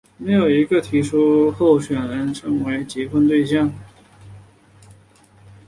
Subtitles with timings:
[0.17, 3.71] 没有一个提出的候选人称为结婚对象。